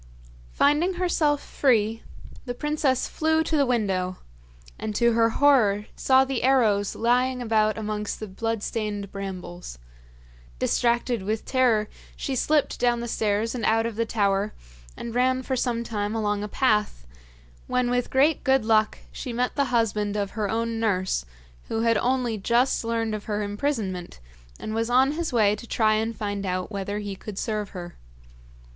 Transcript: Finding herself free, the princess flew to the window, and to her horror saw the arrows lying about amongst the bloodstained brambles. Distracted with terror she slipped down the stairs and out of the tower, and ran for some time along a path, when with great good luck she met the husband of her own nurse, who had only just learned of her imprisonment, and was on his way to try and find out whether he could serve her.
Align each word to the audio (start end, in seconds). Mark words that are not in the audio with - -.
Finding 0.51 0.93
herself 0.95 1.43
free, 1.43 2.01
the 2.45 2.55
princess 2.55 3.07
flew 3.07 3.43
to 3.43 3.55
the 3.55 3.67
window, 3.67 4.17
and 4.79 4.95
to 4.95 5.11
her 5.11 5.29
horror 5.29 5.85
saw 5.95 6.25
the 6.25 6.41
arrows 6.41 6.95
lying 6.95 7.39
about 7.39 7.77
amongst 7.77 8.19
the 8.19 8.25
bloodstained 8.27 9.11
brambles. 9.11 9.77
Distracted 10.57 11.21
with 11.21 11.45
terror 11.45 11.87
she 12.15 12.35
slipped 12.35 12.79
down 12.79 12.99
the 12.99 13.07
stairs 13.07 13.53
and 13.53 13.63
out 13.63 13.85
of 13.85 13.95
the 13.95 14.07
tower, 14.07 14.55
and 14.97 15.13
ran 15.13 15.43
for 15.43 15.55
some 15.55 15.83
time 15.83 16.15
along 16.15 16.41
a 16.41 16.47
path, 16.47 17.05
when 17.67 17.91
with 17.91 18.09
great 18.09 18.43
good 18.43 18.65
luck 18.65 18.97
she 19.11 19.31
met 19.31 19.53
the 19.55 19.65
husband 19.65 20.15
of 20.17 20.31
her 20.31 20.49
own 20.49 20.79
nurse, 20.79 21.25
who 21.67 21.81
had 21.81 21.99
only 21.99 22.39
just 22.39 22.83
learned 22.83 23.13
of 23.13 23.25
her 23.25 23.43
imprisonment, 23.43 24.19
and 24.59 24.73
was 24.73 24.89
on 24.89 25.11
his 25.11 25.31
way 25.31 25.55
to 25.55 25.67
try 25.67 25.93
and 25.93 26.15
find 26.17 26.43
out 26.43 26.71
whether 26.71 26.97
he 26.97 27.15
could 27.15 27.37
serve 27.37 27.69
her. 27.69 27.99